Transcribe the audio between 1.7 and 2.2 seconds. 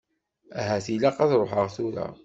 tura.